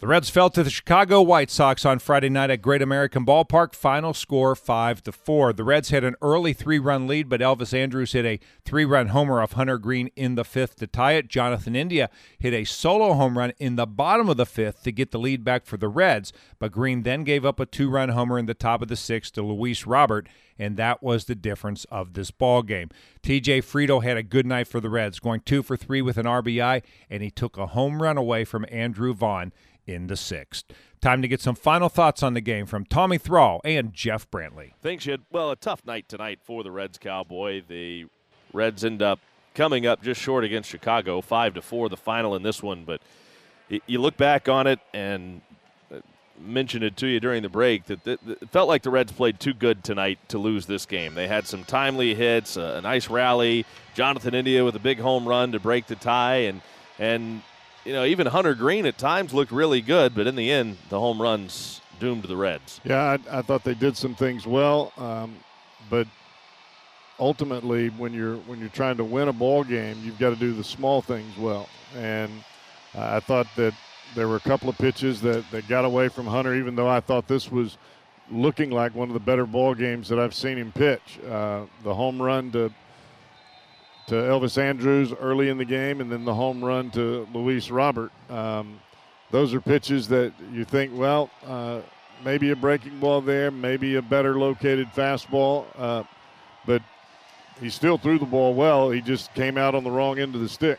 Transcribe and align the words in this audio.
The 0.00 0.06
Reds 0.06 0.30
fell 0.30 0.48
to 0.50 0.62
the 0.62 0.70
Chicago 0.70 1.20
White 1.22 1.50
Sox 1.50 1.84
on 1.84 1.98
Friday 1.98 2.28
night 2.28 2.50
at 2.50 2.62
Great 2.62 2.82
American 2.82 3.26
Ballpark. 3.26 3.74
Final 3.74 4.14
score 4.14 4.54
5 4.54 5.02
to 5.02 5.10
4. 5.10 5.52
The 5.52 5.64
Reds 5.64 5.88
had 5.88 6.04
an 6.04 6.14
early 6.22 6.54
3-run 6.54 7.08
lead, 7.08 7.28
but 7.28 7.40
Elvis 7.40 7.74
Andrus 7.74 8.12
hit 8.12 8.24
a 8.24 8.38
3-run 8.64 9.08
homer 9.08 9.42
off 9.42 9.54
Hunter 9.54 9.76
Greene 9.76 10.12
in 10.14 10.36
the 10.36 10.44
5th 10.44 10.76
to 10.76 10.86
tie 10.86 11.14
it. 11.14 11.26
Jonathan 11.26 11.74
India 11.74 12.10
hit 12.38 12.54
a 12.54 12.62
solo 12.62 13.14
home 13.14 13.36
run 13.36 13.52
in 13.58 13.74
the 13.74 13.88
bottom 13.88 14.28
of 14.28 14.36
the 14.36 14.46
5th 14.46 14.82
to 14.82 14.92
get 14.92 15.10
the 15.10 15.18
lead 15.18 15.42
back 15.42 15.66
for 15.66 15.76
the 15.76 15.88
Reds, 15.88 16.32
but 16.60 16.70
Greene 16.70 17.02
then 17.02 17.24
gave 17.24 17.44
up 17.44 17.58
a 17.58 17.66
2-run 17.66 18.10
homer 18.10 18.38
in 18.38 18.46
the 18.46 18.54
top 18.54 18.80
of 18.82 18.86
the 18.86 18.94
6th 18.94 19.32
to 19.32 19.42
Luis 19.42 19.84
Robert, 19.84 20.28
and 20.60 20.76
that 20.76 21.02
was 21.02 21.24
the 21.24 21.34
difference 21.34 21.84
of 21.86 22.12
this 22.12 22.30
ball 22.30 22.62
game. 22.62 22.88
TJ 23.24 23.64
Friedl 23.64 24.04
had 24.04 24.16
a 24.16 24.22
good 24.22 24.46
night 24.46 24.68
for 24.68 24.78
the 24.78 24.90
Reds, 24.90 25.18
going 25.18 25.40
2 25.40 25.64
for 25.64 25.76
3 25.76 26.02
with 26.02 26.18
an 26.18 26.26
RBI, 26.26 26.84
and 27.10 27.20
he 27.20 27.32
took 27.32 27.56
a 27.56 27.66
home 27.66 28.00
run 28.00 28.16
away 28.16 28.44
from 28.44 28.64
Andrew 28.70 29.12
Vaughn 29.12 29.52
in 29.88 30.06
the 30.06 30.16
sixth. 30.16 30.66
Time 31.00 31.22
to 31.22 31.28
get 31.28 31.40
some 31.40 31.54
final 31.54 31.88
thoughts 31.88 32.22
on 32.22 32.34
the 32.34 32.40
game 32.40 32.66
from 32.66 32.84
Tommy 32.84 33.18
Thrall 33.18 33.60
and 33.64 33.92
Jeff 33.92 34.30
Brantley. 34.30 34.72
Thanks, 34.82 35.06
Ed. 35.06 35.22
Well, 35.30 35.50
a 35.50 35.56
tough 35.56 35.84
night 35.86 36.08
tonight 36.08 36.40
for 36.42 36.62
the 36.62 36.70
Reds, 36.70 36.98
Cowboy. 36.98 37.62
The 37.66 38.06
Reds 38.52 38.84
end 38.84 39.00
up 39.00 39.20
coming 39.54 39.86
up 39.86 40.02
just 40.02 40.20
short 40.20 40.44
against 40.44 40.68
Chicago, 40.68 41.20
five 41.20 41.54
to 41.54 41.62
four, 41.62 41.88
the 41.88 41.96
final 41.96 42.34
in 42.34 42.42
this 42.42 42.62
one. 42.62 42.84
But 42.84 43.00
you 43.86 44.00
look 44.00 44.16
back 44.16 44.48
on 44.48 44.66
it 44.66 44.80
and 44.92 45.40
uh, 45.92 46.00
mentioned 46.40 46.84
it 46.84 46.96
to 46.98 47.06
you 47.06 47.20
during 47.20 47.42
the 47.42 47.48
break 47.48 47.84
that 47.86 48.06
it 48.06 48.20
felt 48.50 48.68
like 48.68 48.82
the 48.82 48.90
Reds 48.90 49.12
played 49.12 49.38
too 49.38 49.54
good 49.54 49.84
tonight 49.84 50.18
to 50.28 50.38
lose 50.38 50.66
this 50.66 50.84
game. 50.84 51.14
They 51.14 51.28
had 51.28 51.46
some 51.46 51.64
timely 51.64 52.14
hits, 52.14 52.56
a 52.56 52.80
nice 52.80 53.08
rally, 53.08 53.66
Jonathan 53.94 54.34
India 54.34 54.64
with 54.64 54.74
a 54.74 54.80
big 54.80 54.98
home 54.98 55.28
run 55.28 55.52
to 55.52 55.60
break 55.60 55.86
the 55.86 55.96
tie, 55.96 56.38
and 56.38 56.60
and 56.98 57.42
you 57.84 57.92
know, 57.92 58.04
even 58.04 58.26
Hunter 58.26 58.54
Greene 58.54 58.86
at 58.86 58.98
times 58.98 59.32
looked 59.32 59.52
really 59.52 59.80
good, 59.80 60.14
but 60.14 60.26
in 60.26 60.36
the 60.36 60.50
end, 60.50 60.78
the 60.88 60.98
home 60.98 61.20
runs 61.20 61.80
doomed 62.00 62.24
the 62.24 62.36
Reds. 62.36 62.80
Yeah, 62.84 63.16
I, 63.30 63.38
I 63.38 63.42
thought 63.42 63.64
they 63.64 63.74
did 63.74 63.96
some 63.96 64.14
things 64.14 64.46
well, 64.46 64.92
um, 64.96 65.36
but 65.90 66.06
ultimately, 67.18 67.88
when 67.88 68.12
you're 68.12 68.36
when 68.36 68.60
you're 68.60 68.68
trying 68.68 68.96
to 68.98 69.04
win 69.04 69.28
a 69.28 69.32
ball 69.32 69.64
game, 69.64 69.96
you've 70.02 70.18
got 70.18 70.30
to 70.30 70.36
do 70.36 70.52
the 70.52 70.64
small 70.64 71.02
things 71.02 71.36
well. 71.36 71.68
And 71.96 72.44
uh, 72.94 73.16
I 73.16 73.20
thought 73.20 73.46
that 73.56 73.74
there 74.14 74.28
were 74.28 74.36
a 74.36 74.40
couple 74.40 74.68
of 74.68 74.78
pitches 74.78 75.20
that, 75.22 75.44
that 75.50 75.68
got 75.68 75.84
away 75.84 76.08
from 76.08 76.26
Hunter, 76.26 76.54
even 76.54 76.74
though 76.74 76.88
I 76.88 77.00
thought 77.00 77.28
this 77.28 77.50
was 77.50 77.76
looking 78.30 78.70
like 78.70 78.94
one 78.94 79.08
of 79.08 79.14
the 79.14 79.20
better 79.20 79.46
ball 79.46 79.74
games 79.74 80.08
that 80.08 80.18
I've 80.18 80.34
seen 80.34 80.58
him 80.58 80.72
pitch. 80.72 81.18
Uh, 81.28 81.64
the 81.82 81.94
home 81.94 82.20
run 82.20 82.50
to 82.52 82.72
to 84.08 84.14
Elvis 84.14 84.56
Andrus 84.56 85.12
early 85.20 85.50
in 85.50 85.58
the 85.58 85.66
game, 85.66 86.00
and 86.00 86.10
then 86.10 86.24
the 86.24 86.34
home 86.34 86.64
run 86.64 86.90
to 86.92 87.28
Luis 87.34 87.70
Robert. 87.70 88.10
Um, 88.30 88.80
those 89.30 89.52
are 89.52 89.60
pitches 89.60 90.08
that 90.08 90.32
you 90.50 90.64
think, 90.64 90.96
well, 90.96 91.28
uh, 91.46 91.80
maybe 92.24 92.50
a 92.50 92.56
breaking 92.56 92.98
ball 93.00 93.20
there, 93.20 93.50
maybe 93.50 93.96
a 93.96 94.02
better 94.02 94.38
located 94.38 94.88
fastball, 94.96 95.66
uh, 95.76 96.04
but 96.64 96.80
he 97.60 97.68
still 97.68 97.98
threw 97.98 98.18
the 98.18 98.24
ball 98.24 98.54
well. 98.54 98.90
He 98.90 99.02
just 99.02 99.32
came 99.34 99.58
out 99.58 99.74
on 99.74 99.84
the 99.84 99.90
wrong 99.90 100.18
end 100.18 100.34
of 100.34 100.40
the 100.40 100.48
stick. 100.48 100.78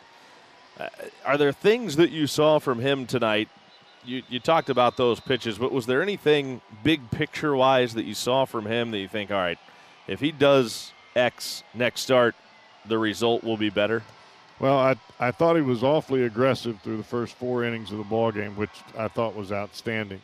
Uh, 0.78 0.88
are 1.24 1.38
there 1.38 1.52
things 1.52 1.96
that 1.96 2.10
you 2.10 2.26
saw 2.26 2.58
from 2.58 2.80
him 2.80 3.06
tonight? 3.06 3.48
You, 4.04 4.24
you 4.28 4.40
talked 4.40 4.70
about 4.70 4.96
those 4.96 5.20
pitches, 5.20 5.56
but 5.56 5.70
was 5.70 5.86
there 5.86 6.02
anything 6.02 6.62
big 6.82 7.08
picture 7.12 7.54
wise 7.54 7.94
that 7.94 8.04
you 8.04 8.14
saw 8.14 8.44
from 8.44 8.66
him 8.66 8.90
that 8.90 8.98
you 8.98 9.08
think, 9.08 9.30
all 9.30 9.36
right, 9.36 9.58
if 10.08 10.18
he 10.18 10.32
does 10.32 10.92
X 11.14 11.62
next 11.74 12.00
start, 12.00 12.34
the 12.86 12.98
result 12.98 13.44
will 13.44 13.56
be 13.56 13.70
better? 13.70 14.02
Well, 14.58 14.78
I 14.78 14.96
I 15.18 15.30
thought 15.30 15.56
he 15.56 15.62
was 15.62 15.82
awfully 15.82 16.24
aggressive 16.24 16.80
through 16.82 16.98
the 16.98 17.04
first 17.04 17.34
four 17.34 17.64
innings 17.64 17.90
of 17.92 17.98
the 17.98 18.04
ball 18.04 18.30
game, 18.30 18.56
which 18.56 18.70
I 18.96 19.08
thought 19.08 19.34
was 19.34 19.52
outstanding. 19.52 20.20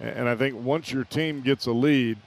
And 0.00 0.28
I 0.28 0.34
think 0.34 0.56
once 0.56 0.92
your 0.92 1.04
team 1.04 1.42
gets 1.42 1.66
a 1.66 1.72
lead, 1.72 2.18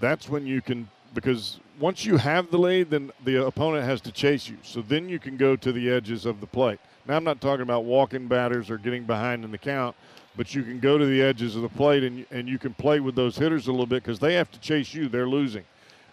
that's 0.00 0.28
when 0.28 0.46
you 0.46 0.60
can 0.60 0.88
because 1.14 1.58
once 1.78 2.04
you 2.04 2.16
have 2.16 2.50
the 2.50 2.58
lead, 2.58 2.90
then 2.90 3.10
the 3.24 3.44
opponent 3.46 3.84
has 3.84 4.00
to 4.02 4.12
chase 4.12 4.48
you. 4.48 4.58
So 4.62 4.82
then 4.82 5.08
you 5.08 5.18
can 5.18 5.36
go 5.36 5.56
to 5.56 5.72
the 5.72 5.90
edges 5.90 6.26
of 6.26 6.40
the 6.40 6.46
plate. 6.46 6.78
Now 7.06 7.16
I'm 7.16 7.24
not 7.24 7.40
talking 7.40 7.62
about 7.62 7.84
walking 7.84 8.28
batters 8.28 8.70
or 8.70 8.78
getting 8.78 9.04
behind 9.04 9.44
in 9.44 9.50
the 9.50 9.58
count, 9.58 9.96
but 10.36 10.54
you 10.54 10.62
can 10.62 10.78
go 10.78 10.98
to 10.98 11.06
the 11.06 11.22
edges 11.22 11.56
of 11.56 11.62
the 11.62 11.68
plate 11.68 12.04
and 12.04 12.24
and 12.30 12.48
you 12.48 12.58
can 12.58 12.74
play 12.74 13.00
with 13.00 13.16
those 13.16 13.36
hitters 13.36 13.66
a 13.66 13.70
little 13.70 13.86
bit 13.86 14.02
because 14.02 14.20
they 14.20 14.34
have 14.34 14.50
to 14.52 14.60
chase 14.60 14.94
you. 14.94 15.08
They're 15.08 15.28
losing. 15.28 15.64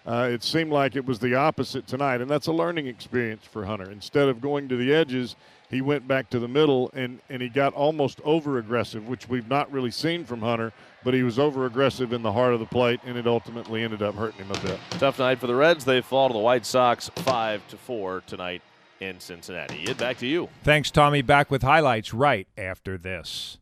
Uh, 0.08 0.30
it 0.32 0.42
seemed 0.42 0.72
like 0.72 0.96
it 0.96 1.06
was 1.06 1.20
the 1.20 1.36
opposite 1.36 1.86
tonight, 1.86 2.22
and 2.22 2.32
that's 2.32 2.48
a 2.48 2.52
learning 2.54 2.88
experience 2.88 3.44
for 3.44 3.66
Hunter. 3.66 3.92
Instead 3.92 4.30
of 4.30 4.40
going 4.40 4.70
to 4.70 4.78
the 4.78 4.94
edges, 4.94 5.36
he 5.70 5.82
went 5.82 6.08
back 6.08 6.30
to 6.30 6.40
the 6.40 6.48
middle 6.48 6.90
and, 6.94 7.20
and 7.30 7.42
he 7.42 7.50
got 7.50 7.74
almost 7.74 8.22
over 8.24 8.58
aggressive, 8.58 9.06
which 9.06 9.28
we've 9.28 9.50
not 9.50 9.70
really 9.70 9.92
seen 9.92 10.24
from 10.24 10.40
Hunter, 10.40 10.72
but 11.04 11.14
he 11.14 11.24
was 11.24 11.38
over 11.38 11.66
aggressive 11.66 12.14
in 12.14 12.22
the 12.22 12.32
heart 12.32 12.54
of 12.54 12.62
the 12.62 12.66
plate, 12.66 13.02
and 13.06 13.18
it 13.18 13.28
ultimately 13.28 13.84
ended 13.84 14.02
up 14.02 14.16
hurting 14.16 14.46
him 14.46 14.52
a 14.52 14.60
bit. 14.60 14.80
Tough 14.92 15.20
night 15.20 15.40
for 15.40 15.48
the 15.48 15.56
Reds. 15.56 15.84
They 15.84 16.02
fall 16.02 16.30
to 16.30 16.34
the 16.34 16.40
White 16.40 16.66
Sox 16.66 17.10
5 17.16 17.68
to 17.68 17.78
4 17.78 18.24
tonight 18.26 18.62
in 19.02 19.20
Cincinnati. 19.20 19.90
Ed, 19.90 19.98
back 19.98 20.18
to 20.20 20.26
you. 20.26 20.48
Thanks, 20.64 20.90
Tommy. 20.90 21.22
Back 21.22 21.52
with 21.52 21.64
highlights 21.64 22.14
right 22.14 22.48
after 22.58 22.98
this. 22.98 23.58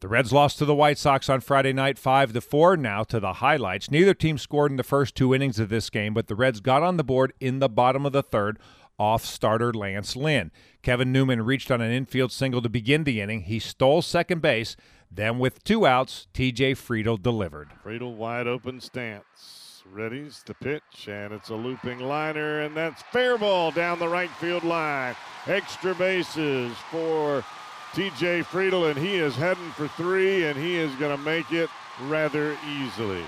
The 0.00 0.08
Reds 0.08 0.32
lost 0.32 0.56
to 0.56 0.64
the 0.64 0.74
White 0.74 0.96
Sox 0.96 1.28
on 1.28 1.42
Friday 1.42 1.74
night 1.74 1.98
5 1.98 2.32
to 2.32 2.40
4. 2.40 2.78
Now 2.78 3.04
to 3.04 3.20
the 3.20 3.34
highlights. 3.34 3.90
Neither 3.90 4.14
team 4.14 4.38
scored 4.38 4.70
in 4.70 4.78
the 4.78 4.82
first 4.82 5.14
two 5.14 5.34
innings 5.34 5.58
of 5.58 5.68
this 5.68 5.90
game, 5.90 6.14
but 6.14 6.26
the 6.26 6.34
Reds 6.34 6.60
got 6.60 6.82
on 6.82 6.96
the 6.96 7.04
board 7.04 7.34
in 7.38 7.58
the 7.58 7.68
bottom 7.68 8.06
of 8.06 8.12
the 8.12 8.22
third 8.22 8.58
off 8.98 9.26
starter 9.26 9.74
Lance 9.74 10.16
Lynn. 10.16 10.52
Kevin 10.80 11.12
Newman 11.12 11.42
reached 11.42 11.70
on 11.70 11.82
an 11.82 11.92
infield 11.92 12.32
single 12.32 12.62
to 12.62 12.70
begin 12.70 13.04
the 13.04 13.20
inning. 13.20 13.42
He 13.42 13.58
stole 13.58 14.00
second 14.00 14.40
base. 14.40 14.74
Then 15.10 15.38
with 15.38 15.62
two 15.64 15.86
outs, 15.86 16.28
TJ 16.32 16.76
Friedl 16.76 17.20
delivered. 17.20 17.68
Friedl 17.84 18.14
wide 18.14 18.46
open 18.46 18.80
stance. 18.80 19.82
Ready's 19.92 20.42
the 20.46 20.54
pitch, 20.54 21.08
and 21.08 21.34
it's 21.34 21.50
a 21.50 21.54
looping 21.54 21.98
liner, 21.98 22.60
and 22.60 22.74
that's 22.74 23.02
fair 23.12 23.36
ball 23.36 23.70
down 23.70 23.98
the 23.98 24.08
right 24.08 24.30
field 24.30 24.64
line. 24.64 25.14
Extra 25.46 25.94
bases 25.94 26.72
for 26.90 27.44
TJ 27.92 28.44
Friedl, 28.44 28.90
and 28.90 28.98
he 28.98 29.16
is 29.16 29.34
heading 29.36 29.70
for 29.72 29.88
three, 29.88 30.44
and 30.44 30.58
he 30.58 30.76
is 30.76 30.94
going 30.96 31.16
to 31.16 31.22
make 31.22 31.50
it 31.52 31.68
rather 32.02 32.56
easily. 32.68 33.24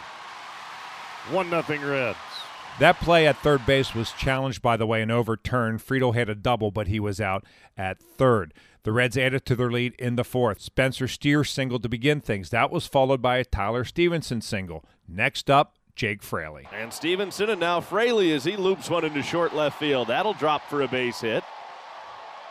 1 1.31 1.51
nothing 1.51 1.83
Reds. 1.83 2.19
That 2.79 3.01
play 3.01 3.27
at 3.27 3.37
third 3.39 3.67
base 3.67 3.95
was 3.95 4.13
challenged, 4.13 4.63
by 4.63 4.77
the 4.77 4.87
way, 4.87 5.03
and 5.03 5.13
overturned. 5.13 5.81
Friedl 5.81 6.15
had 6.15 6.29
a 6.29 6.35
double, 6.35 6.71
but 6.71 6.89
he 6.89 6.99
was 6.99 7.21
out 7.21 7.45
at 7.77 8.01
third. 8.01 8.55
The 8.85 8.93
Reds 8.93 9.19
added 9.19 9.45
to 9.47 9.55
their 9.55 9.71
lead 9.71 9.95
in 9.99 10.17
the 10.17 10.25
fourth. 10.25 10.61
Spencer 10.61 11.07
Steer 11.07 11.45
singled 11.45 11.83
to 11.83 11.89
begin 11.89 12.21
things. 12.21 12.51
That 12.51 12.71
was 12.73 12.87
followed 12.87 13.21
by 13.21 13.37
a 13.37 13.45
Tyler 13.45 13.85
Stephenson 13.85 14.41
single. 14.41 14.85
Next 15.07 15.51
up, 15.51 15.77
Jake 15.95 16.23
Fraley. 16.23 16.67
And 16.73 16.93
Stephenson, 16.93 17.51
and 17.51 17.61
now 17.61 17.81
Fraley 17.81 18.33
as 18.33 18.45
he 18.45 18.57
loops 18.57 18.89
one 18.89 19.05
into 19.05 19.23
short 19.23 19.55
left 19.55 19.79
field. 19.79 20.09
That'll 20.09 20.33
drop 20.33 20.69
for 20.69 20.83
a 20.83 20.89
base 20.89 21.21
hit. 21.21 21.45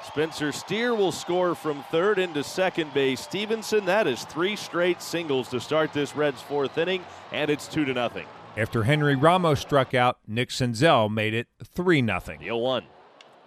Spencer 0.08 0.52
Steer 0.52 0.96
will 0.96 1.12
score 1.12 1.54
from 1.54 1.84
third 1.92 2.18
into 2.18 2.44
second 2.44 2.94
base. 2.94 3.22
Stephenson, 3.22 3.86
that 3.86 4.08
is 4.08 4.26
three 4.26 4.56
straight 4.56 5.02
singles 5.02 5.48
to 5.50 5.60
start 5.60 5.94
this 5.94 6.16
Reds 6.16 6.42
fourth 6.42 6.78
inning, 6.78 7.04
and 7.32 7.52
it's 7.52 7.68
two 7.68 7.86
to 7.86 7.94
nothing. 7.94 8.26
After 8.58 8.84
Henry 8.84 9.16
Ramos 9.16 9.62
struck 9.62 9.94
out, 9.94 10.18
Nick 10.28 10.50
Senzel 10.50 11.10
made 11.10 11.34
it 11.34 11.48
3 11.64 12.06
0. 12.06 12.20
Deal 12.40 12.60
one. 12.60 12.84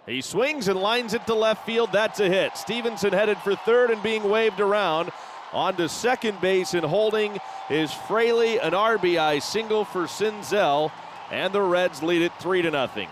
He 0.07 0.21
swings 0.21 0.67
and 0.67 0.79
lines 0.79 1.13
it 1.13 1.27
to 1.27 1.35
left 1.35 1.65
field. 1.65 1.91
That's 1.91 2.19
a 2.19 2.29
hit. 2.29 2.57
Stephenson 2.57 3.11
headed 3.11 3.37
for 3.39 3.55
third 3.55 3.91
and 3.91 4.01
being 4.01 4.29
waved 4.29 4.59
around. 4.59 5.11
On 5.53 5.75
to 5.75 5.87
second 5.87 6.41
base 6.41 6.73
and 6.73 6.85
holding 6.85 7.37
is 7.69 7.93
Fraley, 7.93 8.59
an 8.59 8.73
RBI 8.73 9.41
single 9.41 9.85
for 9.85 10.03
Senzel, 10.03 10.91
and 11.31 11.53
the 11.53 11.61
Reds 11.61 12.01
lead 12.01 12.21
it 12.21 12.33
3 12.39 12.61
to 12.63 12.71
nothing. 12.71 13.09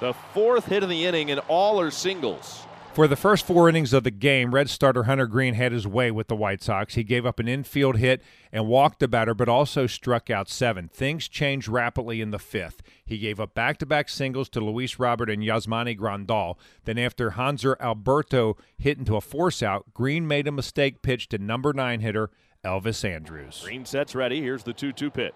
The 0.00 0.14
fourth 0.32 0.66
hit 0.66 0.82
of 0.82 0.88
the 0.88 1.04
inning, 1.04 1.30
and 1.30 1.40
all 1.46 1.78
are 1.78 1.90
singles. 1.90 2.66
For 2.94 3.06
the 3.06 3.16
first 3.16 3.46
four 3.46 3.68
innings 3.68 3.92
of 3.92 4.02
the 4.02 4.10
game, 4.10 4.52
Red 4.52 4.68
starter 4.68 5.04
Hunter 5.04 5.28
Greene 5.28 5.54
had 5.54 5.70
his 5.70 5.86
way 5.86 6.10
with 6.10 6.26
the 6.26 6.34
White 6.34 6.60
Sox. 6.60 6.94
He 6.94 7.04
gave 7.04 7.24
up 7.24 7.38
an 7.38 7.46
infield 7.46 7.98
hit 7.98 8.20
and 8.50 8.66
walked 8.66 8.98
the 8.98 9.06
batter, 9.06 9.32
but 9.32 9.48
also 9.48 9.86
struck 9.86 10.28
out 10.28 10.48
seven. 10.48 10.88
Things 10.88 11.28
changed 11.28 11.68
rapidly 11.68 12.20
in 12.20 12.32
the 12.32 12.38
fifth. 12.38 12.82
He 13.04 13.18
gave 13.18 13.38
up 13.38 13.54
back 13.54 13.78
to 13.78 13.86
back 13.86 14.08
singles 14.08 14.48
to 14.50 14.60
Luis 14.60 14.98
Robert 14.98 15.30
and 15.30 15.42
Yasmani 15.42 15.96
Grandal. 15.96 16.56
Then, 16.84 16.98
after 16.98 17.32
Hanser 17.32 17.76
Alberto 17.78 18.56
hit 18.76 18.98
into 18.98 19.14
a 19.14 19.20
force 19.20 19.62
out, 19.62 19.94
Greene 19.94 20.26
made 20.26 20.48
a 20.48 20.52
mistake 20.52 21.00
pitch 21.00 21.28
to 21.28 21.38
number 21.38 21.72
nine 21.72 22.00
hitter 22.00 22.30
Elvis 22.64 23.08
Andrus. 23.08 23.62
Greene 23.62 23.84
sets 23.84 24.16
ready. 24.16 24.40
Here's 24.40 24.64
the 24.64 24.72
2 24.72 24.92
2 24.92 25.10
pitch. 25.10 25.34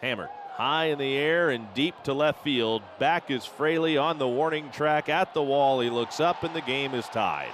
Hammered 0.00 0.30
high 0.56 0.86
in 0.86 0.98
the 0.98 1.16
air 1.16 1.50
and 1.50 1.72
deep 1.74 1.94
to 2.04 2.14
left 2.14 2.42
field. 2.42 2.82
Back 2.98 3.30
is 3.30 3.44
Fraley 3.44 3.98
on 3.98 4.18
the 4.18 4.26
warning 4.26 4.70
track 4.70 5.08
at 5.08 5.34
the 5.34 5.42
wall. 5.42 5.80
He 5.80 5.90
looks 5.90 6.18
up 6.18 6.42
and 6.42 6.54
the 6.54 6.62
game 6.62 6.94
is 6.94 7.06
tied. 7.06 7.52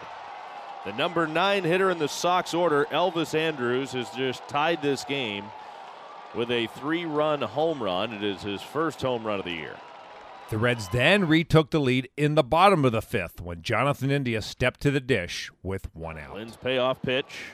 The 0.84 0.92
number 0.92 1.26
nine 1.26 1.64
hitter 1.64 1.90
in 1.90 1.98
the 1.98 2.08
Sox 2.08 2.54
order, 2.54 2.86
Elvis 2.86 3.34
Andrus, 3.34 3.92
has 3.92 4.10
just 4.10 4.46
tied 4.48 4.82
this 4.82 5.04
game 5.04 5.44
with 6.34 6.50
a 6.50 6.68
three 6.68 7.04
run 7.04 7.42
home 7.42 7.82
run. 7.82 8.12
It 8.12 8.22
is 8.22 8.42
his 8.42 8.62
first 8.62 9.02
home 9.02 9.24
run 9.24 9.40
of 9.40 9.44
the 9.44 9.52
year. 9.52 9.76
The 10.50 10.58
Reds 10.58 10.88
then 10.88 11.26
retook 11.26 11.70
the 11.70 11.80
lead 11.80 12.08
in 12.16 12.34
the 12.34 12.42
bottom 12.42 12.84
of 12.84 12.92
the 12.92 13.02
fifth 13.02 13.40
when 13.40 13.62
Jonathan 13.62 14.10
India 14.10 14.42
stepped 14.42 14.80
to 14.80 14.90
the 14.90 15.00
dish 15.00 15.50
with 15.62 15.94
one 15.94 16.18
out. 16.18 16.34
Lynn's 16.34 16.56
payoff 16.56 17.00
pitch. 17.02 17.52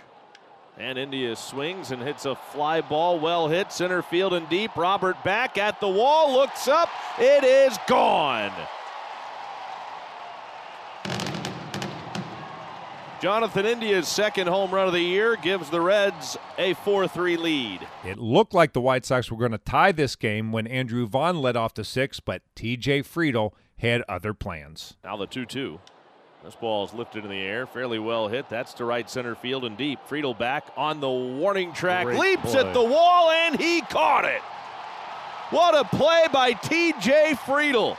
And 0.78 0.96
India 0.96 1.34
swings 1.34 1.90
and 1.90 2.00
hits 2.00 2.25
a 2.25 2.36
fly 2.36 2.80
ball, 2.80 3.19
well 3.19 3.48
hit, 3.48 3.72
center 3.72 4.00
field 4.00 4.32
and 4.32 4.48
deep. 4.48 4.76
Robert 4.76 5.22
back 5.25 5.58
at 5.58 5.80
the 5.80 5.88
wall, 5.88 6.32
looks 6.32 6.69
up. 6.69 6.88
It 7.19 7.42
is 7.42 7.76
gone. 7.88 8.52
Jonathan 13.20 13.66
India's 13.66 14.06
second 14.06 14.46
home 14.46 14.70
run 14.70 14.86
of 14.86 14.92
the 14.92 15.00
year 15.00 15.34
gives 15.34 15.69
the 15.70 15.80
Reds 15.80 16.36
a 16.56 16.75
4 16.75 17.08
3 17.08 17.36
lead. 17.36 17.80
It 18.04 18.19
looked 18.19 18.54
like 18.54 18.72
the 18.72 18.80
White 18.80 19.04
Sox 19.04 19.32
were 19.32 19.36
going 19.36 19.50
to 19.50 19.58
tie 19.58 19.90
this 19.90 20.14
game 20.14 20.52
when 20.52 20.69
Andrew 20.69 21.04
Vaughn 21.08 21.42
led 21.42 21.56
off 21.56 21.75
the 21.75 21.82
sixth, 21.82 22.25
but 22.25 22.42
TJ 22.54 23.00
Friedl 23.00 23.50
had 23.78 24.04
other 24.08 24.32
plans. 24.32 24.96
Now 25.02 25.16
the 25.16 25.26
2 25.26 25.44
2. 25.44 25.80
This 26.44 26.55
ball 26.55 26.85
is 26.85 26.94
lifted 26.94 27.25
in 27.25 27.31
the 27.31 27.40
air, 27.40 27.67
fairly 27.67 27.99
well 27.99 28.29
hit. 28.29 28.49
That's 28.49 28.73
to 28.75 28.85
right 28.85 29.08
center 29.11 29.35
field 29.35 29.64
and 29.64 29.76
deep. 29.76 29.99
Friedl 30.08 30.38
back 30.38 30.69
on 30.76 31.00
the 31.00 31.11
warning 31.11 31.73
track, 31.73 32.06
Great 32.06 32.19
leaps 32.19 32.52
play. 32.52 32.61
at 32.61 32.73
the 32.73 32.82
wall, 32.82 33.31
and 33.31 33.61
he 33.61 33.81
caught 33.82 34.25
it. 34.25 34.40
What 35.50 35.75
a 35.76 35.85
play 35.96 36.26
by 36.32 36.52
TJ 36.52 37.37
Friedl. 37.38 37.96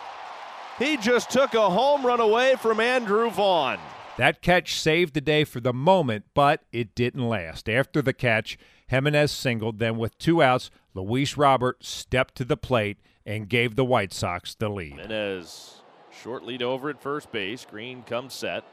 He 0.78 0.96
just 0.98 1.30
took 1.30 1.54
a 1.54 1.70
home 1.70 2.06
run 2.06 2.22
away 2.22 2.56
from 2.56 2.80
Andrew 2.80 3.30
Vaughn. 3.30 3.78
That 4.18 4.42
catch 4.42 4.76
saved 4.80 5.14
the 5.14 5.22
day 5.22 5.44
for 5.44 5.60
the 5.60 5.74
moment, 5.74 6.26
but 6.34 6.64
it 6.72 6.96
didn't 6.96 7.28
last. 7.28 7.68
After 7.70 8.02
the 8.02 8.14
catch, 8.14 8.58
Jimenez 8.88 9.32
singled. 9.32 9.80
Then, 9.80 9.98
with 9.98 10.18
two 10.18 10.42
outs, 10.42 10.70
Luis 10.94 11.38
Robert 11.38 11.84
stepped 11.84 12.36
to 12.36 12.46
the 12.46 12.58
plate 12.58 12.98
and 13.26 13.50
gave 13.50 13.76
the 13.76 13.86
White 13.86 14.14
Sox 14.14 14.56
the 14.56 14.70
lead. 14.70 14.92
Jimenez 14.92 15.79
short 16.22 16.44
lead 16.44 16.62
over 16.62 16.90
at 16.90 17.02
first 17.02 17.32
base. 17.32 17.66
Greene 17.70 18.04
comes 18.04 18.34
set. 18.34 18.64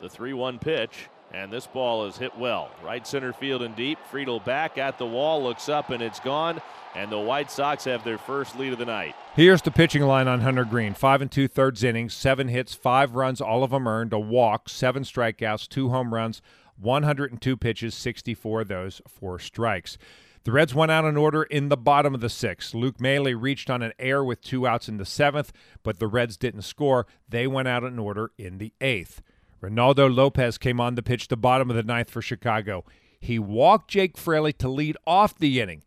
The 0.00 0.08
3 0.08 0.32
1 0.32 0.58
pitch. 0.58 1.08
And 1.32 1.52
this 1.52 1.66
ball 1.66 2.06
is 2.06 2.18
hit 2.18 2.36
well. 2.36 2.70
Right 2.82 3.06
center 3.06 3.32
field 3.32 3.62
and 3.62 3.76
deep. 3.76 3.98
Friedl 4.10 4.44
back 4.44 4.78
at 4.78 4.98
the 4.98 5.06
wall, 5.06 5.42
looks 5.42 5.68
up, 5.68 5.90
and 5.90 6.02
it's 6.02 6.18
gone. 6.18 6.60
And 6.96 7.10
the 7.12 7.20
White 7.20 7.52
Sox 7.52 7.84
have 7.84 8.02
their 8.02 8.18
first 8.18 8.58
lead 8.58 8.72
of 8.72 8.80
the 8.80 8.84
night. 8.84 9.14
Here's 9.36 9.62
the 9.62 9.70
pitching 9.70 10.02
line 10.02 10.26
on 10.26 10.40
Hunter 10.40 10.64
Greene. 10.64 10.94
Five 10.94 11.22
and 11.22 11.30
two 11.30 11.46
thirds 11.46 11.84
innings, 11.84 12.14
seven 12.14 12.48
hits, 12.48 12.74
five 12.74 13.14
runs, 13.14 13.40
all 13.40 13.62
of 13.62 13.70
them 13.70 13.86
earned, 13.86 14.12
a 14.12 14.18
walk, 14.18 14.68
seven 14.68 15.04
strikeouts, 15.04 15.68
two 15.68 15.90
home 15.90 16.12
runs, 16.12 16.42
102 16.80 17.56
pitches, 17.56 17.94
64 17.94 18.62
of 18.62 18.68
those, 18.68 19.00
four 19.06 19.38
strikes. 19.38 19.98
The 20.44 20.52
Reds 20.52 20.74
went 20.74 20.90
out 20.90 21.04
in 21.04 21.18
order 21.18 21.42
in 21.42 21.68
the 21.68 21.76
bottom 21.76 22.14
of 22.14 22.20
the 22.20 22.30
sixth. 22.30 22.74
Luke 22.74 23.00
Maile 23.00 23.34
reached 23.34 23.68
on 23.68 23.82
an 23.82 23.92
air 23.98 24.24
with 24.24 24.40
two 24.40 24.66
outs 24.66 24.88
in 24.88 24.96
the 24.96 25.04
seventh, 25.04 25.52
but 25.82 25.98
the 25.98 26.06
Reds 26.06 26.38
didn't 26.38 26.62
score. 26.62 27.06
They 27.28 27.46
went 27.46 27.68
out 27.68 27.84
in 27.84 27.98
order 27.98 28.32
in 28.38 28.58
the 28.58 28.72
eighth. 28.80 29.20
Reynaldo 29.62 30.14
Lopez 30.14 30.56
came 30.56 30.80
on 30.80 30.96
to 30.96 31.02
pitch 31.02 31.28
the 31.28 31.36
bottom 31.36 31.68
of 31.68 31.76
the 31.76 31.82
ninth 31.82 32.08
for 32.08 32.22
Chicago. 32.22 32.84
He 33.20 33.38
walked 33.38 33.90
Jake 33.90 34.16
Fraley 34.16 34.54
to 34.54 34.68
lead 34.68 34.96
off 35.06 35.38
the 35.38 35.60
inning. 35.60 35.84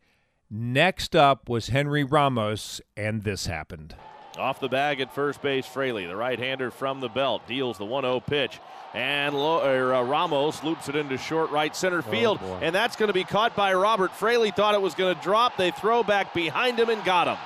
Next 0.52 1.16
up 1.16 1.50
was 1.50 1.70
Henry 1.70 2.04
Ramos, 2.04 2.80
and 2.96 3.24
this 3.24 3.48
happened. 3.48 3.96
Off 4.38 4.60
the 4.60 4.70
bag 4.70 5.00
at 5.00 5.14
first 5.14 5.42
base, 5.42 5.66
Fraley, 5.66 6.06
the 6.06 6.16
right 6.16 6.40
hander 6.40 6.72
from 6.72 7.00
the 7.00 7.10
belt, 7.10 7.46
deals 7.48 7.78
the 7.78 7.86
1 7.86 8.04
0 8.04 8.20
pitch. 8.20 8.60
And 8.94 9.34
Lo- 9.36 9.64
or, 9.64 9.94
uh, 9.94 10.04
Ramos 10.04 10.64
loops 10.64 10.88
it 10.90 10.96
into 10.96 11.18
short 11.18 11.50
right 11.52 11.76
center 11.76 12.02
field. 12.02 12.40
boy. 12.40 12.60
and 12.62 12.74
that's 12.76 12.96
going 12.96 13.08
to 13.08 13.14
be 13.14 13.24
caught 13.24 13.56
by 13.56 13.74
Robert. 13.74 14.12
Fraley 14.12 14.52
thought 14.52 14.76
it 14.76 14.82
was 14.82 14.94
going 14.94 15.16
to 15.16 15.22
drop. 15.22 15.58
They 15.58 15.72
throw 15.72 16.04
back 16.04 16.34
behind 16.34 16.80
him 16.80 16.90
and 16.90 17.04
got 17.04 17.28
him. 17.28 17.38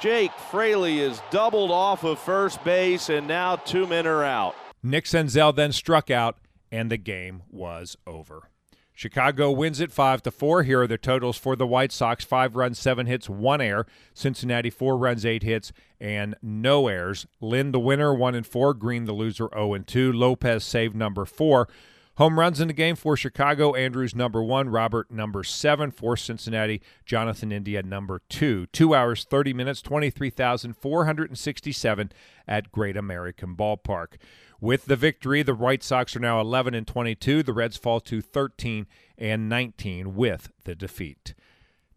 Jake 0.00 0.32
Fraley 0.50 0.98
is 0.98 1.20
doubled 1.30 1.70
off 1.70 2.02
of 2.02 2.18
first 2.18 2.62
base, 2.64 3.08
and 3.08 3.28
now 3.28 3.56
two 3.56 3.86
men 3.86 4.06
are 4.06 4.24
out. 4.24 4.56
Nick 4.82 5.04
Senzel 5.04 5.54
then 5.54 5.70
struck 5.70 6.10
out, 6.10 6.36
and 6.72 6.90
the 6.90 6.96
game 6.96 7.42
was 7.50 7.96
over. 8.06 8.48
Chicago 8.94 9.50
wins 9.50 9.80
it 9.80 9.90
five 9.90 10.22
to 10.22 10.30
four. 10.30 10.62
Here 10.62 10.82
are 10.82 10.86
the 10.86 10.98
totals 10.98 11.38
for 11.38 11.56
the 11.56 11.66
White 11.66 11.92
Sox: 11.92 12.24
five 12.24 12.56
runs, 12.56 12.78
seven 12.78 13.06
hits, 13.06 13.28
one 13.28 13.60
error. 13.60 13.86
Cincinnati 14.14 14.70
four 14.70 14.96
runs, 14.96 15.24
eight 15.24 15.42
hits, 15.42 15.72
and 16.00 16.34
no 16.42 16.88
errors. 16.88 17.26
Lynn 17.40 17.72
the 17.72 17.80
winner, 17.80 18.14
one 18.14 18.34
and 18.34 18.46
four. 18.46 18.74
Greene 18.74 19.06
the 19.06 19.12
loser, 19.12 19.48
zero 19.52 19.74
and 19.74 19.86
two. 19.86 20.12
Lopez 20.12 20.62
saved 20.62 20.94
number 20.94 21.24
four. 21.24 21.68
Home 22.16 22.38
runs 22.38 22.60
in 22.60 22.68
the 22.68 22.74
game 22.74 22.94
for 22.94 23.16
Chicago. 23.16 23.74
Andrus 23.74 24.14
number 24.14 24.42
one, 24.42 24.68
Robert 24.68 25.10
number 25.10 25.42
seven 25.42 25.90
for 25.90 26.16
Cincinnati. 26.16 26.82
Jonathan 27.06 27.50
India 27.50 27.82
number 27.82 28.20
two. 28.28 28.66
Two 28.66 28.94
hours 28.94 29.24
thirty 29.24 29.54
minutes, 29.54 29.80
twenty 29.80 30.10
three 30.10 30.30
thousand 30.30 30.76
four 30.76 31.06
hundred 31.06 31.30
and 31.30 31.38
sixty 31.38 31.72
seven 31.72 32.12
at 32.46 32.70
Great 32.70 32.96
American 32.96 33.56
Ballpark. 33.56 34.16
With 34.60 34.84
the 34.84 34.94
victory, 34.96 35.42
the 35.42 35.54
White 35.56 35.82
Sox 35.82 36.14
are 36.14 36.20
now 36.20 36.40
11 36.40 36.72
and 36.72 36.86
22. 36.86 37.42
The 37.42 37.52
Reds 37.52 37.76
fall 37.76 37.98
to 37.98 38.20
13 38.20 38.86
and 39.18 39.48
19 39.48 40.14
with 40.14 40.52
the 40.62 40.76
defeat. 40.76 41.34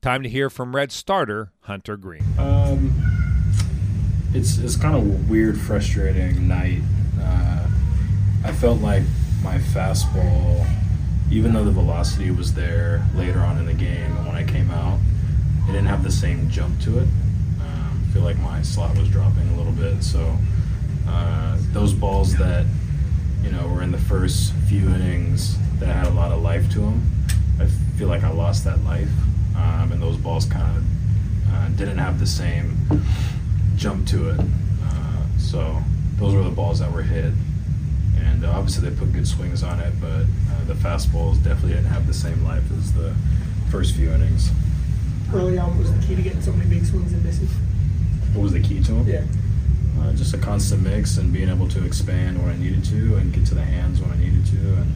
Time 0.01 0.23
to 0.23 0.29
hear 0.29 0.49
from 0.49 0.75
Red 0.75 0.91
starter 0.91 1.51
Hunter 1.61 1.95
Greene. 1.95 2.25
Um, 2.39 2.91
it's 4.33 4.57
it's 4.57 4.77
kind 4.77 4.95
of 4.95 5.03
a 5.03 5.31
weird, 5.31 5.59
frustrating 5.59 6.47
night. 6.47 6.81
Uh, 7.21 7.67
I 8.43 8.51
felt 8.51 8.81
like 8.81 9.03
my 9.45 9.59
fastball, 9.59 10.67
even 11.31 11.53
though 11.53 11.63
the 11.63 11.71
velocity 11.71 12.31
was 12.31 12.55
there 12.55 13.05
later 13.13 13.39
on 13.39 13.59
in 13.59 13.67
the 13.67 13.73
game, 13.73 14.17
and 14.17 14.25
when 14.25 14.35
I 14.35 14.43
came 14.43 14.71
out, 14.71 14.99
it 15.69 15.71
didn't 15.71 15.85
have 15.85 16.03
the 16.03 16.11
same 16.11 16.49
jump 16.49 16.81
to 16.81 16.97
it. 16.97 17.07
Um, 17.61 18.03
I 18.03 18.11
feel 18.11 18.23
like 18.23 18.39
my 18.39 18.63
slot 18.63 18.97
was 18.97 19.07
dropping 19.07 19.47
a 19.49 19.55
little 19.55 19.71
bit. 19.71 20.03
So 20.03 20.35
uh, 21.07 21.57
those 21.73 21.93
balls 21.93 22.35
that 22.37 22.65
you 23.43 23.51
know 23.51 23.67
were 23.67 23.83
in 23.83 23.91
the 23.91 23.99
first 23.99 24.51
few 24.67 24.89
innings 24.89 25.57
that 25.79 25.93
had 25.93 26.07
a 26.07 26.15
lot 26.21 26.31
of 26.31 26.41
life 26.41 26.69
to 26.71 26.79
them, 26.79 27.03
I 27.59 27.67
feel 27.97 28.07
like 28.07 28.23
I 28.23 28.31
lost 28.31 28.63
that 28.63 28.83
life, 28.83 29.13
um, 29.55 29.91
and 29.91 30.01
those 30.01 30.17
balls 30.17 30.45
kind 30.45 30.75
of 30.75 31.53
uh, 31.53 31.67
didn't 31.77 31.99
have 31.99 32.19
the 32.19 32.27
same 32.27 32.75
jump 33.75 34.07
to 34.07 34.29
it. 34.29 34.39
Uh, 34.39 35.23
so 35.37 35.83
those 36.17 36.33
were 36.33 36.43
the 36.43 36.49
balls 36.49 36.79
that 36.79 36.91
were 36.91 37.03
hit. 37.03 37.31
And 38.25 38.43
uh, 38.45 38.51
obviously 38.51 38.89
they 38.89 38.95
put 38.95 39.13
good 39.13 39.27
swings 39.27 39.63
on 39.63 39.79
it, 39.79 39.93
but 40.01 40.07
uh, 40.51 40.63
the 40.65 40.73
fastballs 40.73 41.43
definitely 41.43 41.73
didn't 41.73 41.85
have 41.85 42.07
the 42.07 42.13
same 42.13 42.43
life 42.43 42.63
as 42.77 42.93
the 42.93 43.13
first 43.71 43.95
few 43.95 44.11
innings. 44.11 44.49
early 45.33 45.57
on 45.57 45.77
was 45.77 45.93
the 45.93 46.05
key 46.05 46.15
to 46.15 46.21
getting 46.21 46.41
so 46.41 46.51
many 46.51 46.69
big 46.69 46.85
swings 46.85 47.13
and 47.13 47.23
misses. 47.23 47.49
What 48.33 48.43
was 48.43 48.53
the 48.53 48.61
key 48.61 48.81
to 48.83 48.91
them? 48.91 49.07
Yeah. 49.07 49.23
Uh, 50.01 50.13
just 50.13 50.33
a 50.33 50.37
constant 50.37 50.81
mix 50.83 51.17
and 51.17 51.31
being 51.31 51.49
able 51.49 51.67
to 51.69 51.85
expand 51.85 52.41
when 52.41 52.51
I 52.51 52.57
needed 52.57 52.83
to 52.85 53.15
and 53.15 53.33
get 53.33 53.45
to 53.47 53.55
the 53.55 53.63
hands 53.63 54.01
when 54.01 54.11
I 54.11 54.17
needed 54.17 54.45
to, 54.47 54.57
and 54.57 54.93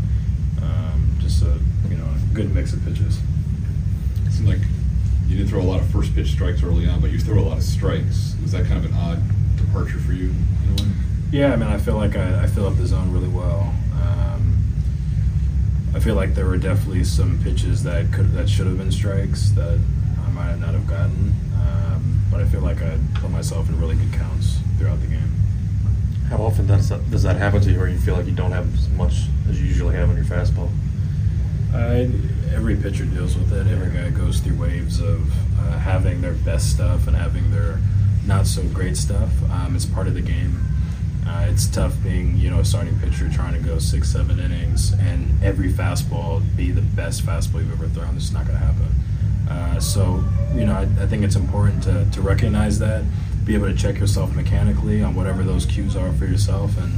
um, 0.61 1.15
just 1.19 1.41
a 1.41 1.57
you 1.89 1.95
know 1.95 2.05
a 2.05 2.33
good 2.33 2.53
mix 2.53 2.73
of 2.73 2.83
pitches. 2.83 3.17
It 4.25 4.31
seemed 4.31 4.49
like 4.49 4.59
you 5.27 5.37
didn't 5.37 5.49
throw 5.49 5.61
a 5.61 5.63
lot 5.63 5.79
of 5.79 5.87
first 5.89 6.13
pitch 6.13 6.31
strikes 6.31 6.63
early 6.63 6.87
on, 6.87 6.99
but 6.99 7.11
you 7.11 7.19
threw 7.19 7.39
a 7.39 7.43
lot 7.47 7.57
of 7.57 7.63
strikes. 7.63 8.35
Was 8.41 8.51
that 8.51 8.65
kind 8.65 8.83
of 8.83 8.91
an 8.91 8.97
odd 8.97 9.21
departure 9.57 9.99
for 9.99 10.11
you? 10.11 10.29
In 10.63 10.79
a 10.79 10.83
way? 10.83 10.89
Yeah, 11.31 11.53
I 11.53 11.55
mean, 11.57 11.69
I 11.69 11.77
feel 11.77 11.95
like 11.95 12.15
I, 12.15 12.43
I 12.43 12.47
fill 12.47 12.65
up 12.65 12.75
the 12.77 12.87
zone 12.87 13.11
really 13.11 13.27
well. 13.27 13.73
Um, 14.01 14.63
I 15.93 15.99
feel 15.99 16.15
like 16.15 16.33
there 16.33 16.45
were 16.47 16.57
definitely 16.57 17.03
some 17.03 17.39
pitches 17.43 17.83
that 17.83 18.11
could 18.11 18.33
that 18.33 18.49
should 18.49 18.65
have 18.65 18.77
been 18.77 18.91
strikes 18.91 19.51
that 19.51 19.79
I 20.25 20.31
might 20.31 20.55
not 20.55 20.73
have 20.73 20.87
gotten, 20.87 21.35
um, 21.53 22.21
but 22.31 22.41
I 22.41 22.45
feel 22.45 22.61
like 22.61 22.81
I 22.81 22.97
put 23.15 23.29
myself 23.29 23.69
in 23.69 23.79
really 23.79 23.95
good 23.95 24.11
counts 24.13 24.57
throughout 24.79 24.99
the 25.01 25.07
game. 25.07 25.31
How 26.29 26.37
often 26.37 26.65
does 26.65 26.89
that, 26.89 27.09
does 27.11 27.23
that 27.23 27.35
happen 27.37 27.61
to 27.61 27.71
you 27.71 27.77
where 27.77 27.87
you 27.87 27.97
feel 27.99 28.15
like 28.15 28.25
you 28.25 28.31
don't 28.31 28.51
have 28.51 28.71
as 28.73 28.89
much 28.89 29.25
as 29.49 29.61
you 29.61 29.67
usually 29.67 29.95
have 29.95 30.09
on 30.09 30.15
your 30.15 30.25
fastball? 30.25 30.69
I, 31.73 32.09
every 32.53 32.75
pitcher 32.75 33.05
deals 33.05 33.35
with 33.35 33.53
it. 33.53 33.67
Every 33.67 33.91
guy 33.91 34.09
goes 34.09 34.39
through 34.39 34.57
waves 34.57 34.99
of 34.99 35.31
uh, 35.59 35.77
having 35.77 36.21
their 36.21 36.33
best 36.33 36.71
stuff 36.71 37.07
and 37.07 37.15
having 37.15 37.51
their 37.51 37.79
not 38.25 38.47
so 38.47 38.63
great 38.63 38.97
stuff. 38.97 39.29
Um, 39.51 39.75
it's 39.75 39.85
part 39.85 40.07
of 40.07 40.15
the 40.15 40.21
game. 40.21 40.65
Uh, 41.29 41.45
it's 41.47 41.67
tough 41.67 41.95
being, 42.03 42.35
you 42.37 42.49
know, 42.49 42.59
a 42.59 42.65
starting 42.65 42.97
pitcher 42.99 43.29
trying 43.29 43.53
to 43.53 43.59
go 43.59 43.77
six, 43.77 44.11
seven 44.11 44.39
innings 44.39 44.93
and 44.93 45.43
every 45.43 45.71
fastball 45.71 46.41
be 46.57 46.71
the 46.71 46.81
best 46.81 47.23
fastball 47.23 47.59
you've 47.59 47.71
ever 47.71 47.87
thrown. 47.87 48.17
Is 48.17 48.31
not 48.31 48.47
going 48.47 48.57
to 48.57 48.65
happen. 48.65 48.87
Uh, 49.47 49.79
so, 49.79 50.23
you 50.55 50.65
know, 50.65 50.73
I, 50.73 50.81
I 50.81 51.05
think 51.05 51.23
it's 51.23 51.35
important 51.35 51.83
to, 51.83 52.07
to 52.11 52.21
recognize 52.21 52.79
that, 52.79 53.03
be 53.45 53.53
able 53.53 53.67
to 53.67 53.75
check 53.75 53.99
yourself 53.99 54.35
mechanically 54.35 55.03
on 55.03 55.15
whatever 55.15 55.43
those 55.43 55.67
cues 55.67 55.95
are 55.95 56.11
for 56.13 56.25
yourself, 56.25 56.75
and 56.77 56.93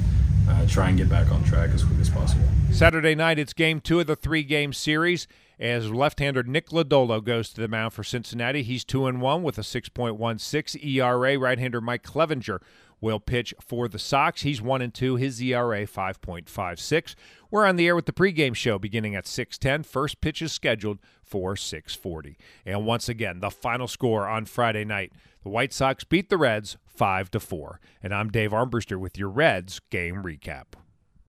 uh, 0.50 0.66
try 0.66 0.90
and 0.90 0.98
get 0.98 1.10
back 1.10 1.30
on 1.32 1.44
track 1.44 1.72
as 1.72 1.84
quick 1.84 2.00
as 2.00 2.10
possible. 2.10 2.46
Saturday 2.72 3.16
night, 3.16 3.38
it's 3.38 3.54
game 3.54 3.82
two 3.82 4.00
of 4.00 4.08
the 4.08 4.16
three 4.16 4.44
game 4.44 4.72
series, 4.72 5.28
as 5.60 5.92
left-hander 5.92 6.44
Nick 6.44 6.70
Lodolo 6.70 7.24
goes 7.24 7.50
to 7.50 7.62
the 7.62 7.68
mound 7.68 7.94
for 7.94 8.04
Cincinnati. 8.04 8.64
He's 8.64 8.84
2 8.84 9.08
and 9.08 9.22
1 9.22 9.44
with 9.44 9.58
a 9.58 9.62
6.16 9.62 10.84
ERA. 10.84 11.38
Right-hander 11.38 11.82
Mike 11.82 12.04
Clevinger 12.04 12.60
will 13.02 13.20
pitch 13.20 13.54
for 13.60 13.88
the 13.88 14.00
Sox. 14.00 14.44
He's 14.44 14.62
1 14.62 14.82
and 14.82 14.94
2, 14.94 15.16
his 15.18 15.42
ERA 15.42 15.86
5.56. 15.86 17.16
We're 17.50 17.66
on 17.66 17.76
the 17.76 17.88
air 17.88 17.96
with 17.96 18.06
the 18.06 18.14
pregame 18.14 18.56
show 18.56 18.80
beginning 18.80 19.16
at 19.16 19.26
6:10. 19.26 19.84
First 19.84 20.22
pitch 20.22 20.42
is 20.42 20.54
scheduled 20.54 21.00
for 21.24 21.56
6:40. 21.56 22.38
And 22.66 22.86
once 22.86 23.10
again, 23.10 23.40
the 23.40 23.50
final 23.50 23.88
score 23.88 24.28
on 24.28 24.46
Friday 24.46 24.86
night. 24.86 25.12
The 25.44 25.50
White 25.50 25.74
Sox 25.74 26.04
beat 26.04 26.30
the 26.30 26.38
Reds 26.38 26.78
5 26.86 27.32
to 27.32 27.40
4. 27.40 27.82
And 28.04 28.14
I'm 28.14 28.30
Dave 28.30 28.52
Armbruster 28.52 28.98
with 28.98 29.18
your 29.18 29.30
Reds 29.30 29.80
game 29.90 30.24
recap. 30.24 30.76